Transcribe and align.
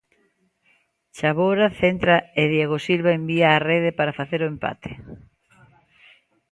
Chaboura 1.17 1.67
centra 1.81 2.15
e 2.41 2.43
Diego 2.53 2.77
Silva 2.87 3.11
envía 3.17 3.47
á 3.57 3.59
rede 3.71 3.89
para 3.99 4.17
facer 4.19 4.39
o 4.43 4.49
empate. 4.53 4.91